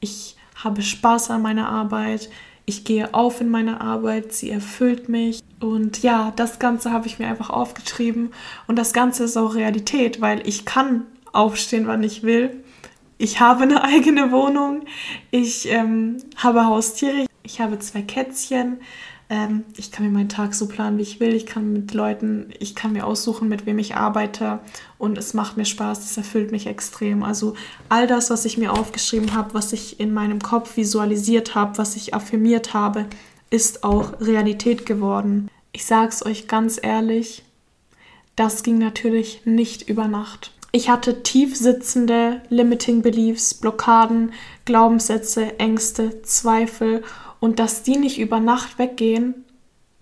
[0.00, 2.30] ich habe Spaß an meiner Arbeit,
[2.66, 5.40] ich gehe auf in meine Arbeit, sie erfüllt mich.
[5.60, 8.32] Und ja, das Ganze habe ich mir einfach aufgeschrieben.
[8.66, 12.64] Und das Ganze ist auch Realität, weil ich kann aufstehen, wann ich will
[13.18, 14.84] ich habe eine eigene Wohnung,
[15.30, 18.80] ich ähm, habe Haustiere, ich habe zwei Kätzchen,
[19.30, 21.34] Ähm, ich kann mir meinen Tag so planen, wie ich will.
[21.34, 24.60] Ich kann mit Leuten, ich kann mir aussuchen, mit wem ich arbeite.
[24.98, 27.22] Und es macht mir Spaß, es erfüllt mich extrem.
[27.22, 27.54] Also
[27.88, 31.96] all das, was ich mir aufgeschrieben habe, was ich in meinem Kopf visualisiert habe, was
[31.96, 33.06] ich affirmiert habe,
[33.50, 35.48] ist auch Realität geworden.
[35.72, 37.44] Ich sage es euch ganz ehrlich,
[38.36, 40.52] das ging natürlich nicht über Nacht.
[40.72, 44.32] Ich hatte tief sitzende Limiting Beliefs, Blockaden,
[44.64, 47.04] Glaubenssätze, Ängste, Zweifel
[47.44, 49.44] und dass die nicht über Nacht weggehen,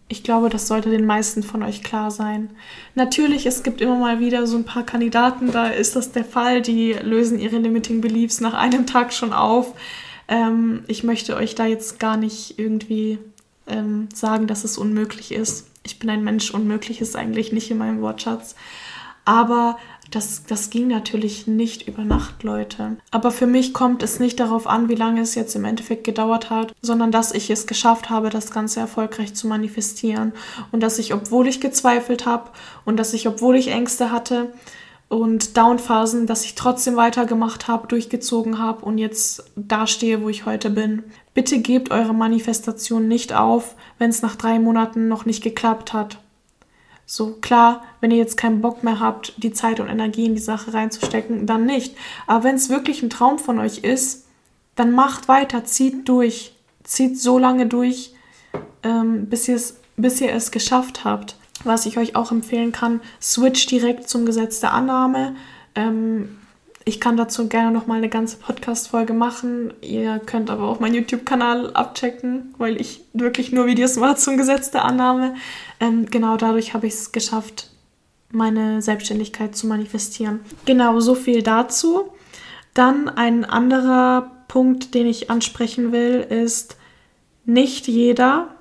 [0.07, 2.51] ich glaube, das sollte den meisten von euch klar sein.
[2.95, 6.63] Natürlich, es gibt immer mal wieder so ein paar Kandidaten, da ist das der Fall,
[6.63, 9.75] die lösen ihre Limiting Beliefs nach einem Tag schon auf.
[10.29, 13.19] Ähm, ich möchte euch da jetzt gar nicht irgendwie
[13.67, 15.67] ähm, sagen, dass es unmöglich ist.
[15.83, 18.55] Ich bin ein Mensch, unmöglich ist eigentlich nicht in meinem Wortschatz.
[19.25, 19.79] Aber
[20.13, 22.97] das, das ging natürlich nicht über Nacht, Leute.
[23.11, 26.51] Aber für mich kommt es nicht darauf an, wie lange es jetzt im Endeffekt gedauert
[26.51, 30.33] hat, sondern dass ich es geschafft habe, das Ganze erfolgreich zu manifestieren.
[30.71, 32.51] Und dass ich, obwohl ich gezweifelt habe
[32.85, 34.53] und dass ich, obwohl ich Ängste hatte,
[35.09, 40.71] und Downphasen, dass ich trotzdem weitergemacht habe, durchgezogen habe und jetzt dastehe, wo ich heute
[40.71, 41.05] bin.
[41.35, 46.17] Bitte gebt eure Manifestation nicht auf, wenn es nach drei Monaten noch nicht geklappt hat.
[47.15, 50.41] So klar, wenn ihr jetzt keinen Bock mehr habt, die Zeit und Energie in die
[50.41, 51.95] Sache reinzustecken, dann nicht.
[52.27, 54.25] Aber wenn es wirklich ein Traum von euch ist,
[54.77, 58.15] dann macht weiter, zieht durch, zieht so lange durch,
[58.83, 61.37] ähm, bis, bis ihr es geschafft habt.
[61.65, 65.37] Was ich euch auch empfehlen kann, switch direkt zum Gesetz der Annahme.
[65.75, 66.39] Ähm,
[66.85, 69.73] ich kann dazu gerne noch mal eine ganze Podcast-Folge machen.
[69.81, 74.71] Ihr könnt aber auch meinen YouTube-Kanal abchecken, weil ich wirklich nur Videos mache zum Gesetz
[74.71, 75.35] der Annahme.
[75.81, 77.71] Ähm, genau dadurch habe ich es geschafft,
[78.31, 80.41] meine Selbstständigkeit zu manifestieren.
[80.65, 82.11] Genau, so viel dazu.
[82.75, 86.77] Dann ein anderer Punkt, den ich ansprechen will, ist,
[87.45, 88.55] nicht jeder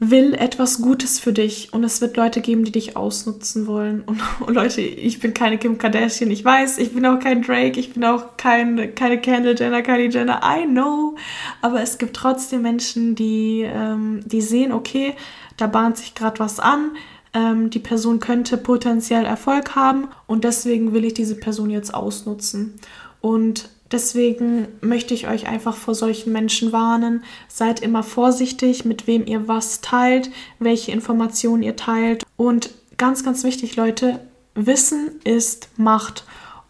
[0.00, 4.02] will etwas Gutes für dich und es wird Leute geben, die dich ausnutzen wollen.
[4.02, 7.78] Und, und, Leute, ich bin keine Kim Kardashian, ich weiß, ich bin auch kein Drake,
[7.78, 11.16] ich bin auch kein, keine Kendall Jenner, Kylie Jenner, I know.
[11.62, 15.14] Aber es gibt trotzdem Menschen, die, ähm, die sehen, okay,
[15.56, 16.96] da bahnt sich gerade was an,
[17.32, 22.74] ähm, die Person könnte potenziell Erfolg haben und deswegen will ich diese Person jetzt ausnutzen.
[23.20, 27.22] Und Deswegen möchte ich euch einfach vor solchen Menschen warnen.
[27.46, 32.24] Seid immer vorsichtig, mit wem ihr was teilt, welche Informationen ihr teilt.
[32.36, 34.18] Und ganz, ganz wichtig, Leute,
[34.56, 36.24] Wissen ist Macht.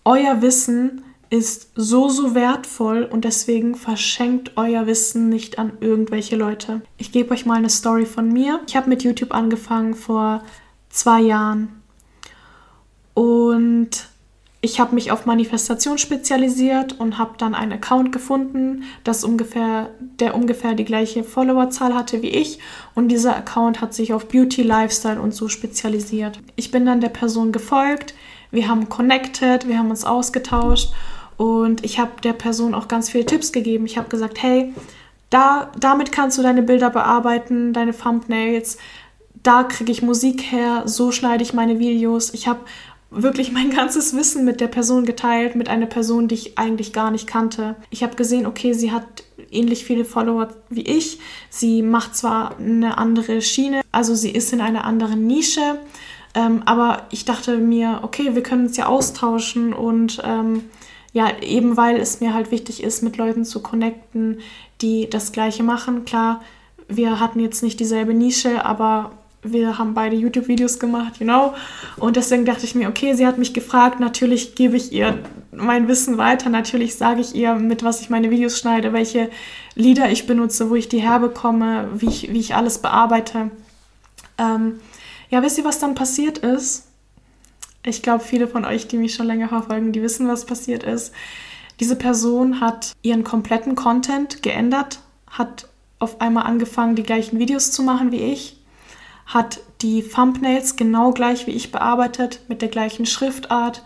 [0.04, 6.82] Euer Wissen ist so, so wertvoll und deswegen verschenkt euer Wissen nicht an irgendwelche Leute.
[6.98, 8.60] Ich gebe euch mal eine Story von mir.
[8.66, 10.42] Ich habe mit YouTube angefangen vor
[10.90, 11.80] zwei Jahren
[13.14, 14.08] und
[14.64, 20.34] ich habe mich auf Manifestation spezialisiert und habe dann einen Account gefunden, das ungefähr, der
[20.34, 22.60] ungefähr die gleiche Followerzahl hatte wie ich.
[22.94, 26.40] Und dieser Account hat sich auf Beauty, Lifestyle und so spezialisiert.
[26.56, 28.14] Ich bin dann der Person gefolgt,
[28.50, 30.94] wir haben connected, wir haben uns ausgetauscht
[31.36, 33.84] und ich habe der Person auch ganz viele Tipps gegeben.
[33.84, 34.72] Ich habe gesagt, hey,
[35.28, 38.78] da, damit kannst du deine Bilder bearbeiten, deine Thumbnails.
[39.42, 42.32] Da kriege ich Musik her, so schneide ich meine Videos.
[42.32, 42.60] Ich habe
[43.14, 47.10] wirklich mein ganzes Wissen mit der Person geteilt, mit einer Person, die ich eigentlich gar
[47.10, 47.76] nicht kannte.
[47.90, 51.18] Ich habe gesehen, okay, sie hat ähnlich viele Follower wie ich.
[51.50, 55.78] Sie macht zwar eine andere Schiene, also sie ist in einer anderen Nische,
[56.34, 60.64] ähm, aber ich dachte mir, okay, wir können uns ja austauschen und ähm,
[61.12, 64.40] ja, eben weil es mir halt wichtig ist, mit Leuten zu connecten,
[64.80, 66.04] die das Gleiche machen.
[66.04, 66.42] Klar,
[66.88, 69.12] wir hatten jetzt nicht dieselbe Nische, aber
[69.44, 71.54] wir haben beide YouTube-Videos gemacht, you know.
[71.96, 75.18] Und deswegen dachte ich mir, okay, sie hat mich gefragt, natürlich gebe ich ihr
[75.52, 79.30] mein Wissen weiter, natürlich sage ich ihr, mit was ich meine Videos schneide, welche
[79.74, 83.50] Lieder ich benutze, wo ich die herbekomme, wie ich, wie ich alles bearbeite.
[84.38, 84.80] Ähm,
[85.30, 86.86] ja, wisst ihr, was dann passiert ist?
[87.84, 91.12] Ich glaube, viele von euch, die mich schon länger verfolgen, die wissen, was passiert ist.
[91.80, 97.82] Diese Person hat ihren kompletten Content geändert, hat auf einmal angefangen, die gleichen Videos zu
[97.82, 98.63] machen wie ich
[99.26, 103.82] hat die Thumbnails genau gleich wie ich bearbeitet, mit der gleichen Schriftart,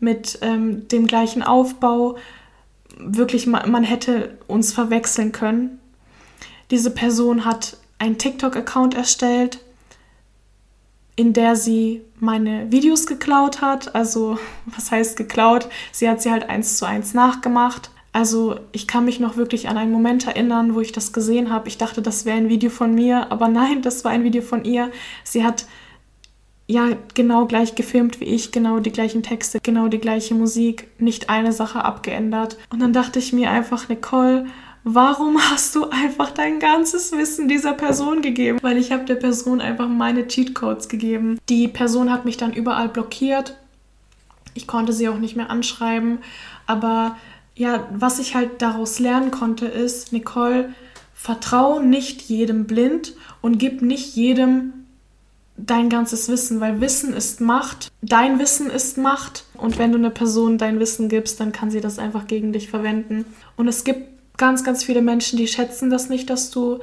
[0.00, 2.16] mit ähm, dem gleichen Aufbau.
[2.98, 5.78] Wirklich, man, man hätte uns verwechseln können.
[6.70, 9.60] Diese Person hat einen TikTok-Account erstellt,
[11.14, 13.94] in der sie meine Videos geklaut hat.
[13.94, 15.68] Also, was heißt geklaut?
[15.92, 17.90] Sie hat sie halt eins zu eins nachgemacht.
[18.16, 21.68] Also ich kann mich noch wirklich an einen Moment erinnern, wo ich das gesehen habe.
[21.68, 24.64] Ich dachte, das wäre ein Video von mir, aber nein, das war ein Video von
[24.64, 24.90] ihr.
[25.22, 25.66] Sie hat
[26.66, 31.28] ja genau gleich gefilmt wie ich, genau die gleichen Texte, genau die gleiche Musik, nicht
[31.28, 32.56] eine Sache abgeändert.
[32.70, 34.46] Und dann dachte ich mir einfach, Nicole,
[34.82, 38.60] warum hast du einfach dein ganzes Wissen dieser Person gegeben?
[38.62, 41.38] Weil ich habe der Person einfach meine Cheatcodes gegeben.
[41.50, 43.58] Die Person hat mich dann überall blockiert.
[44.54, 46.20] Ich konnte sie auch nicht mehr anschreiben.
[46.66, 47.16] Aber
[47.56, 50.74] ja, was ich halt daraus lernen konnte, ist, Nicole,
[51.14, 54.72] vertrau nicht jedem blind und gib nicht jedem
[55.56, 57.90] dein ganzes Wissen, weil Wissen ist Macht.
[58.02, 59.44] Dein Wissen ist Macht.
[59.54, 62.68] Und wenn du einer Person dein Wissen gibst, dann kann sie das einfach gegen dich
[62.68, 63.24] verwenden.
[63.56, 66.80] Und es gibt ganz, ganz viele Menschen, die schätzen das nicht, dass du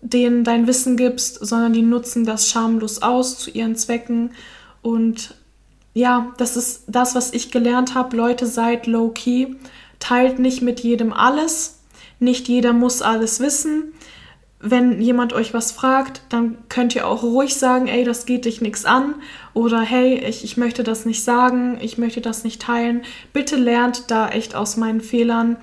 [0.00, 4.30] denen dein Wissen gibst, sondern die nutzen das schamlos aus zu ihren Zwecken.
[4.80, 5.34] Und
[5.92, 8.16] ja, das ist das, was ich gelernt habe.
[8.16, 9.56] Leute, seid low-key.
[9.98, 11.80] Teilt nicht mit jedem alles.
[12.18, 13.92] Nicht jeder muss alles wissen
[14.66, 18.62] wenn jemand euch was fragt, dann könnt ihr auch ruhig sagen, ey, das geht dich
[18.62, 19.14] nichts an
[19.52, 23.02] oder hey, ich, ich möchte das nicht sagen, ich möchte das nicht teilen.
[23.34, 25.58] Bitte lernt da echt aus meinen Fehlern.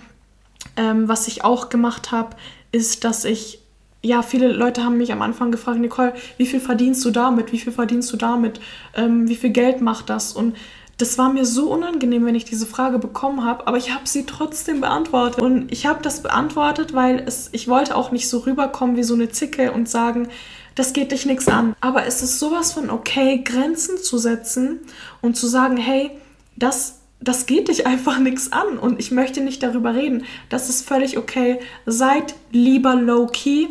[0.77, 2.35] Ähm, was ich auch gemacht habe,
[2.71, 3.59] ist, dass ich,
[4.03, 7.51] ja, viele Leute haben mich am Anfang gefragt, Nicole, wie viel verdienst du damit?
[7.51, 8.61] Wie viel verdienst du damit?
[8.93, 10.33] Ähm, wie viel Geld macht das?
[10.33, 10.55] Und
[11.01, 14.25] das war mir so unangenehm, wenn ich diese Frage bekommen habe, aber ich habe sie
[14.25, 15.41] trotzdem beantwortet.
[15.41, 19.15] Und ich habe das beantwortet, weil es, ich wollte auch nicht so rüberkommen wie so
[19.15, 20.27] eine Zicke und sagen,
[20.75, 21.75] das geht dich nichts an.
[21.81, 24.79] Aber es ist sowas von okay, Grenzen zu setzen
[25.21, 26.11] und zu sagen, hey,
[26.55, 30.25] das, das geht dich einfach nichts an und ich möchte nicht darüber reden.
[30.49, 31.59] Das ist völlig okay.
[31.87, 33.69] Seid lieber low-key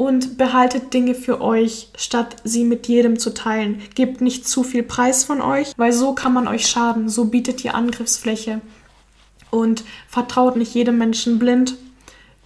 [0.00, 3.82] und behaltet Dinge für euch, statt sie mit jedem zu teilen.
[3.94, 7.10] Gebt nicht zu viel Preis von euch, weil so kann man euch schaden.
[7.10, 8.62] So bietet ihr Angriffsfläche.
[9.50, 11.76] Und vertraut nicht jedem Menschen blind.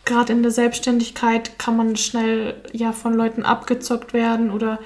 [0.05, 4.81] Gerade in der Selbstständigkeit kann man schnell ja von Leuten abgezockt werden oder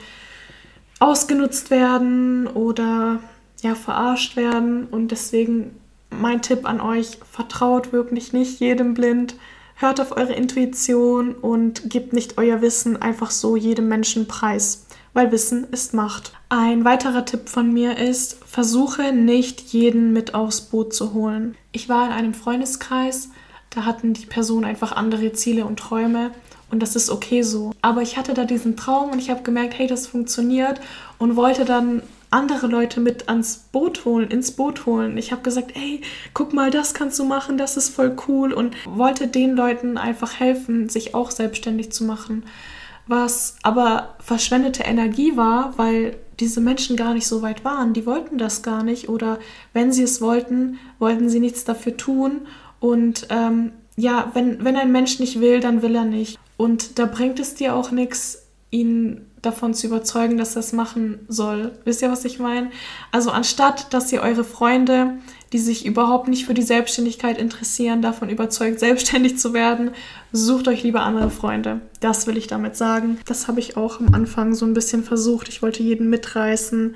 [1.01, 3.21] ausgenutzt werden oder
[3.63, 4.89] ja verarscht werden.
[4.89, 5.75] Und deswegen
[6.11, 9.37] mein Tipp an euch: Vertraut wirklich nicht jedem blind
[9.81, 15.31] Hört auf eure Intuition und gebt nicht euer Wissen einfach so jedem Menschen preis, weil
[15.31, 16.33] Wissen ist Macht.
[16.49, 21.55] Ein weiterer Tipp von mir ist, versuche nicht jeden mit aufs Boot zu holen.
[21.71, 23.29] Ich war in einem Freundeskreis,
[23.71, 26.33] da hatten die Personen einfach andere Ziele und Träume
[26.73, 27.71] und das ist okay so.
[27.81, 30.81] Aber ich hatte da diesen Traum und ich habe gemerkt, hey, das funktioniert
[31.19, 35.17] und wollte dann andere Leute mit ans Boot holen, ins Boot holen.
[35.17, 36.03] Ich habe gesagt, ey,
[36.35, 40.39] guck mal, das kannst du machen, das ist voll cool und wollte den Leuten einfach
[40.39, 42.45] helfen, sich auch selbstständig zu machen.
[43.07, 47.95] Was aber verschwendete Energie war, weil diese Menschen gar nicht so weit waren.
[47.95, 49.39] Die wollten das gar nicht oder
[49.73, 52.43] wenn sie es wollten, wollten sie nichts dafür tun.
[52.81, 56.39] Und ähm, ja, wenn, wenn ein Mensch nicht will, dann will er nicht.
[56.57, 61.73] Und da bringt es dir auch nichts, ihn davon zu überzeugen, dass es machen soll.
[61.85, 62.71] Wisst ihr, was ich meine?
[63.13, 65.19] Also anstatt, dass ihr eure Freunde,
[65.53, 69.93] die sich überhaupt nicht für die Selbstständigkeit interessieren, davon überzeugt, selbstständig zu werden,
[70.33, 71.81] sucht euch lieber andere Freunde.
[72.01, 73.19] Das will ich damit sagen.
[73.27, 75.49] Das habe ich auch am Anfang so ein bisschen versucht.
[75.49, 76.95] Ich wollte jeden mitreißen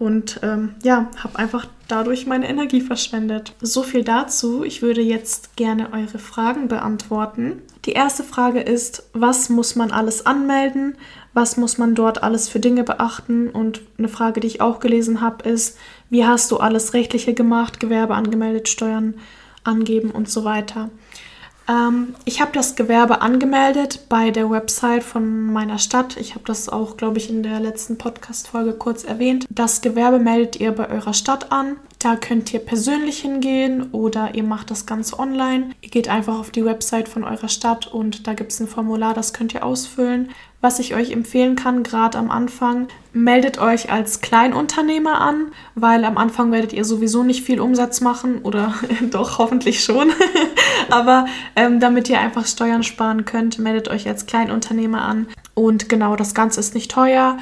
[0.00, 3.54] und ähm, ja, habe einfach dadurch meine Energie verschwendet.
[3.60, 4.64] So viel dazu.
[4.64, 7.60] Ich würde jetzt gerne eure Fragen beantworten.
[7.84, 10.96] Die erste Frage ist, was muss man alles anmelden?
[11.34, 13.50] Was muss man dort alles für Dinge beachten?
[13.50, 15.76] Und eine Frage, die ich auch gelesen habe, ist,
[16.08, 19.16] wie hast du alles Rechtliche gemacht, Gewerbe angemeldet, Steuern
[19.64, 20.88] angeben und so weiter.
[21.68, 26.16] Ähm, ich habe das Gewerbe angemeldet bei der Website von meiner Stadt.
[26.16, 29.46] Ich habe das auch, glaube ich, in der letzten Podcast-Folge kurz erwähnt.
[29.50, 31.76] Das Gewerbe meldet ihr bei eurer Stadt an.
[32.02, 35.72] Da könnt ihr persönlich hingehen oder ihr macht das Ganze online.
[35.82, 39.12] Ihr geht einfach auf die Website von eurer Stadt und da gibt es ein Formular,
[39.12, 40.30] das könnt ihr ausfüllen.
[40.62, 46.16] Was ich euch empfehlen kann, gerade am Anfang, meldet euch als Kleinunternehmer an, weil am
[46.16, 48.72] Anfang werdet ihr sowieso nicht viel Umsatz machen oder
[49.10, 50.10] doch hoffentlich schon.
[50.90, 55.26] Aber ähm, damit ihr einfach Steuern sparen könnt, meldet euch als Kleinunternehmer an.
[55.52, 57.36] Und genau, das Ganze ist nicht teuer.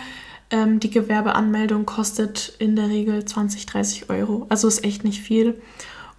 [0.50, 4.46] Ähm, die Gewerbeanmeldung kostet in der Regel 20, 30 Euro.
[4.48, 5.61] Also ist echt nicht viel.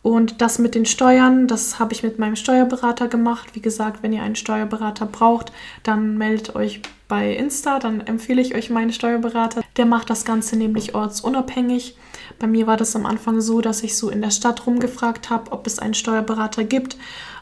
[0.01, 3.49] Und das mit den Steuern, das habe ich mit meinem Steuerberater gemacht.
[3.53, 5.51] Wie gesagt, wenn ihr einen Steuerberater braucht,
[5.83, 9.61] dann meldet euch bei Insta, dann empfehle ich euch meinen Steuerberater.
[9.77, 11.97] Der macht das Ganze nämlich ortsunabhängig.
[12.37, 15.51] Bei mir war das am Anfang so, dass ich so in der Stadt rumgefragt habe,
[15.51, 16.97] ob es einen Steuerberater gibt.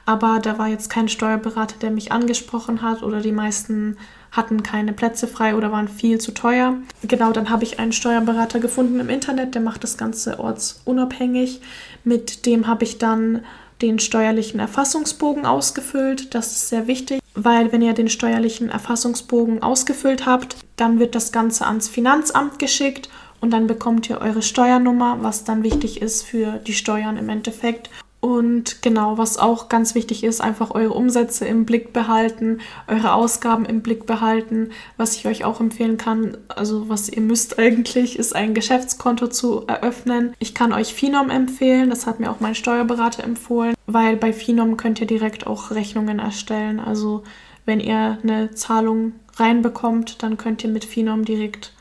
[0.07, 3.97] Aber da war jetzt kein Steuerberater, der mich angesprochen hat oder die meisten
[4.31, 6.75] hatten keine Plätze frei oder waren viel zu teuer.
[7.03, 11.59] Genau, dann habe ich einen Steuerberater gefunden im Internet, der macht das Ganze ortsunabhängig.
[12.05, 13.43] Mit dem habe ich dann
[13.81, 16.33] den steuerlichen Erfassungsbogen ausgefüllt.
[16.33, 21.33] Das ist sehr wichtig, weil wenn ihr den steuerlichen Erfassungsbogen ausgefüllt habt, dann wird das
[21.33, 23.09] Ganze ans Finanzamt geschickt
[23.41, 27.89] und dann bekommt ihr eure Steuernummer, was dann wichtig ist für die Steuern im Endeffekt.
[28.19, 33.63] Und genau, was auch ganz wichtig ist, einfach eure Umsätze im Blick behalten, eure Ausgaben
[33.63, 34.71] im Blick behalten.
[34.97, 39.67] Was ich euch auch empfehlen kann, also was ihr müsst eigentlich, ist ein Geschäftskonto zu
[39.67, 40.33] eröffnen.
[40.39, 44.77] Ich kann euch Finom empfehlen, das hat mir auch mein Steuerberater empfohlen, weil bei Finom
[44.77, 46.79] könnt ihr direkt auch Rechnungen erstellen.
[46.79, 47.23] Also
[47.65, 51.73] wenn ihr eine Zahlung reinbekommt, dann könnt ihr mit Finom direkt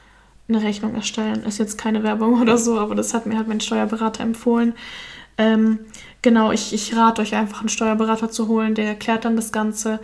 [0.48, 1.44] eine Rechnung erstellen.
[1.44, 4.74] Ist jetzt keine Werbung oder so, aber das hat mir halt mein Steuerberater empfohlen.
[5.38, 5.80] Ähm,
[6.26, 10.00] genau, ich, ich rate euch einfach einen Steuerberater zu holen, der erklärt dann das Ganze.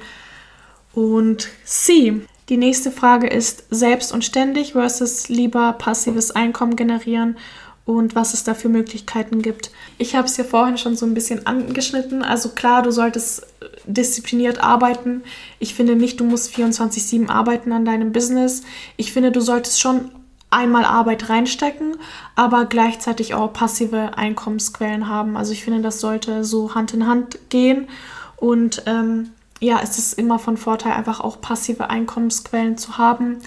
[0.94, 2.22] Und sie.
[2.48, 7.38] Die nächste Frage ist selbst und ständig versus lieber passives Einkommen generieren
[7.87, 9.72] und was es da für Möglichkeiten gibt.
[9.98, 12.22] Ich habe es ja vorhin schon so ein bisschen angeschnitten.
[12.22, 13.44] Also klar, du solltest
[13.85, 15.24] diszipliniert arbeiten.
[15.58, 18.62] Ich finde nicht, du musst 24/7 arbeiten an deinem Business.
[18.96, 20.11] Ich finde, du solltest schon
[20.52, 21.96] einmal Arbeit reinstecken,
[22.36, 25.36] aber gleichzeitig auch passive Einkommensquellen haben.
[25.36, 27.88] Also ich finde, das sollte so Hand in Hand gehen.
[28.36, 33.38] Und ähm, ja, es ist immer von Vorteil, einfach auch passive Einkommensquellen zu haben.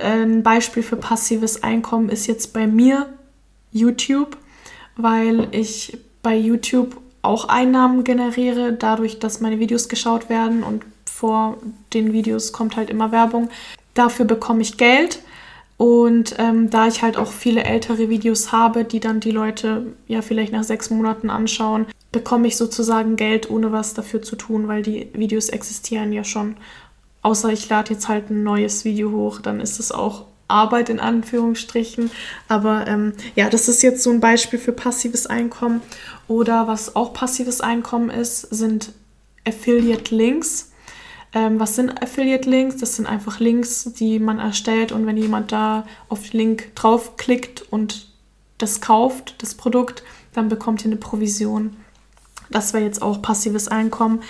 [0.00, 3.06] Ein Beispiel für passives Einkommen ist jetzt bei mir
[3.72, 4.36] YouTube,
[4.96, 11.56] weil ich bei YouTube auch Einnahmen generiere, dadurch, dass meine Videos geschaut werden und vor
[11.94, 13.48] den Videos kommt halt immer Werbung.
[13.94, 15.20] Dafür bekomme ich Geld
[15.76, 20.22] und ähm, da ich halt auch viele ältere Videos habe, die dann die Leute ja
[20.22, 24.82] vielleicht nach sechs Monaten anschauen, bekomme ich sozusagen Geld, ohne was dafür zu tun, weil
[24.82, 26.56] die Videos existieren ja schon.
[27.20, 31.00] Außer ich lade jetzt halt ein neues Video hoch, dann ist es auch Arbeit in
[31.00, 32.10] Anführungsstrichen.
[32.48, 35.82] Aber ähm, ja, das ist jetzt so ein Beispiel für passives Einkommen.
[36.28, 38.92] Oder was auch passives Einkommen ist, sind
[39.46, 40.72] Affiliate-Links.
[41.36, 42.78] Ähm, was sind Affiliate-Links?
[42.78, 47.60] Das sind einfach Links, die man erstellt und wenn jemand da auf den Link draufklickt
[47.70, 48.08] und
[48.56, 51.76] das kauft, das Produkt, dann bekommt ihr eine Provision.
[52.48, 54.22] Das wäre jetzt auch passives Einkommen.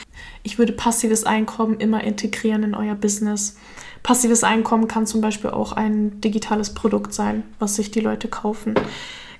[0.42, 3.56] Ich würde passives Einkommen immer integrieren in euer Business.
[4.02, 8.74] Passives Einkommen kann zum Beispiel auch ein digitales Produkt sein, was sich die Leute kaufen.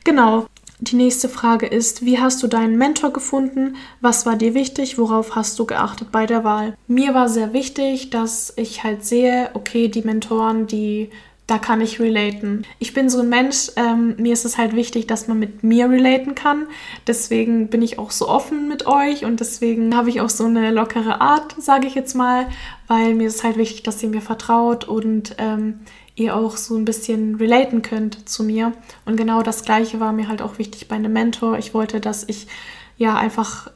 [0.05, 0.47] Genau.
[0.79, 3.77] Die nächste Frage ist, wie hast du deinen Mentor gefunden?
[4.03, 4.99] Was war dir wichtig?
[4.99, 6.77] Worauf hast du geachtet bei der Wahl?
[6.87, 11.11] Mir war sehr wichtig, dass ich halt sehe, okay, die Mentoren, die
[11.47, 12.65] da kann ich relaten.
[12.81, 15.89] Ich bin so ein Mensch, ähm, mir ist es halt wichtig, dass man mit mir
[15.89, 16.67] relaten kann.
[17.07, 20.73] Deswegen bin ich auch so offen mit euch und deswegen habe ich auch so eine
[20.73, 22.49] lockere Art, sage ich jetzt mal,
[22.89, 25.81] weil mir ist halt wichtig, dass ihr mir vertraut und ähm,
[26.17, 28.73] ihr auch so ein bisschen relaten könnt zu mir.
[29.05, 31.59] Und genau das Gleiche war mir halt auch wichtig bei einem Mentor.
[31.59, 32.49] Ich wollte, dass ich
[32.97, 33.71] ja einfach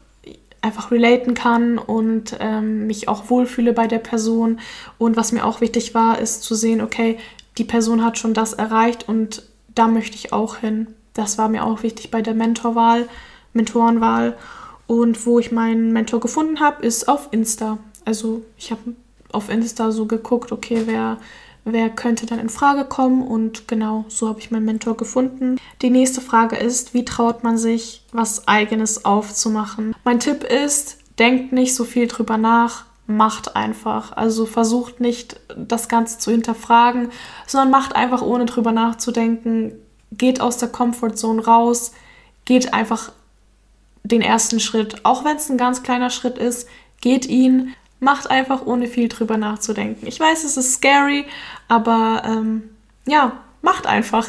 [0.62, 4.60] einfach relaten kann und ähm, mich auch wohlfühle bei der Person.
[4.98, 7.18] Und was mir auch wichtig war, ist zu sehen, okay,
[7.58, 9.42] die Person hat schon das erreicht und
[9.74, 10.88] da möchte ich auch hin.
[11.14, 13.08] Das war mir auch wichtig bei der Mentorwahl,
[13.52, 14.36] Mentorenwahl.
[14.86, 17.78] Und wo ich meinen Mentor gefunden habe, ist auf Insta.
[18.04, 18.94] Also ich habe
[19.32, 21.18] auf Insta so geguckt, okay, wer,
[21.64, 25.58] wer könnte dann in Frage kommen und genau so habe ich meinen Mentor gefunden.
[25.82, 29.94] Die nächste Frage ist, wie traut man sich, was eigenes aufzumachen?
[30.04, 34.16] Mein Tipp ist, denkt nicht so viel drüber nach, macht einfach.
[34.16, 37.10] Also versucht nicht das Ganze zu hinterfragen,
[37.46, 39.72] sondern macht einfach ohne drüber nachzudenken.
[40.12, 41.92] Geht aus der Comfortzone raus,
[42.44, 43.12] geht einfach
[44.02, 46.68] den ersten Schritt, auch wenn es ein ganz kleiner Schritt ist,
[47.00, 50.06] geht ihn, macht einfach ohne viel drüber nachzudenken.
[50.06, 51.26] Ich weiß, es ist scary,
[51.68, 52.70] aber ähm,
[53.06, 53.32] ja,
[53.62, 54.26] macht einfach.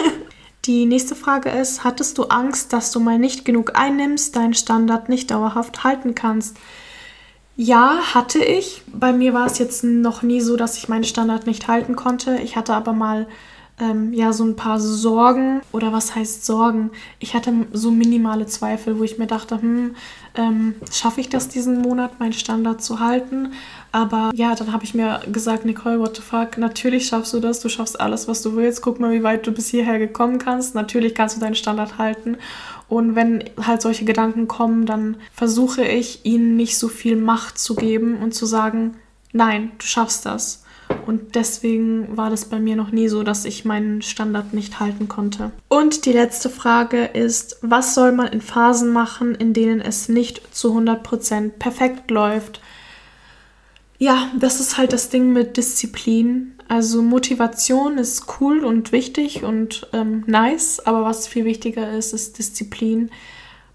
[0.64, 5.08] Die nächste Frage ist, hattest du Angst, dass du mal nicht genug einnimmst, deinen Standard
[5.08, 6.56] nicht dauerhaft halten kannst?
[7.56, 8.82] Ja, hatte ich.
[8.86, 12.36] Bei mir war es jetzt noch nie so, dass ich meinen Standard nicht halten konnte.
[12.36, 13.26] Ich hatte aber mal
[13.82, 16.90] ähm, ja so ein paar Sorgen oder was heißt Sorgen?
[17.18, 19.96] Ich hatte so minimale Zweifel, wo ich mir dachte, hm,
[20.36, 23.52] ähm, schaffe ich das diesen Monat, meinen Standard zu halten?
[23.90, 27.60] Aber ja, dann habe ich mir gesagt, Nicole, what the fuck, natürlich schaffst du das,
[27.60, 28.82] du schaffst alles, was du willst.
[28.82, 30.74] Guck mal, wie weit du bis hierher gekommen kannst.
[30.74, 32.38] Natürlich kannst du deinen Standard halten.
[32.88, 37.74] Und wenn halt solche Gedanken kommen, dann versuche ich ihnen nicht so viel Macht zu
[37.74, 38.96] geben und zu sagen,
[39.32, 40.61] nein, du schaffst das.
[41.06, 45.08] Und deswegen war das bei mir noch nie so, dass ich meinen Standard nicht halten
[45.08, 45.50] konnte.
[45.68, 50.54] Und die letzte Frage ist, was soll man in Phasen machen, in denen es nicht
[50.54, 52.60] zu 100% perfekt läuft?
[53.98, 56.54] Ja, das ist halt das Ding mit Disziplin.
[56.68, 62.38] Also Motivation ist cool und wichtig und ähm, nice, aber was viel wichtiger ist, ist
[62.38, 63.10] Disziplin.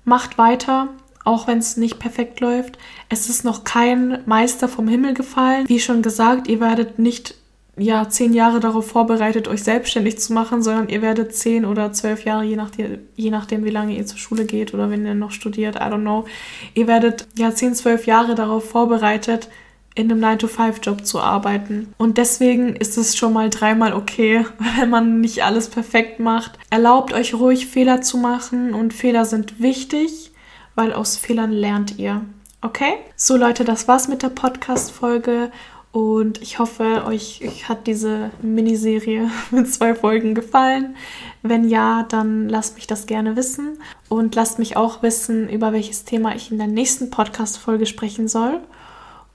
[0.04, 0.90] Macht weiter,
[1.28, 2.78] auch wenn es nicht perfekt läuft.
[3.10, 5.68] Es ist noch kein Meister vom Himmel gefallen.
[5.68, 7.36] Wie schon gesagt, ihr werdet nicht
[7.78, 12.24] ja zehn Jahre darauf vorbereitet, euch selbstständig zu machen, sondern ihr werdet zehn oder zwölf
[12.24, 15.32] Jahre, je nachdem, je nachdem, wie lange ihr zur Schule geht oder wenn ihr noch
[15.32, 16.26] studiert, I don't know,
[16.74, 19.50] ihr werdet ja zehn, zwölf Jahre darauf vorbereitet,
[19.94, 21.94] in einem 9-to-5-Job zu arbeiten.
[21.98, 24.46] Und deswegen ist es schon mal dreimal okay,
[24.80, 26.52] wenn man nicht alles perfekt macht.
[26.70, 30.32] Erlaubt euch ruhig Fehler zu machen und Fehler sind wichtig,
[30.78, 32.22] weil aus Fehlern lernt ihr.
[32.62, 32.94] Okay?
[33.16, 35.52] So Leute, das war's mit der Podcast-Folge
[35.92, 40.96] und ich hoffe, euch hat diese Miniserie mit zwei Folgen gefallen.
[41.42, 46.06] Wenn ja, dann lasst mich das gerne wissen und lasst mich auch wissen, über welches
[46.06, 48.60] Thema ich in der nächsten Podcast-Folge sprechen soll.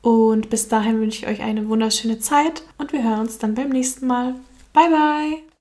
[0.02, 3.70] Und bis dahin wünsche ich euch eine wunderschöne Zeit und wir hören uns dann beim
[3.70, 4.34] nächsten Mal.
[4.72, 5.42] Bye, bye!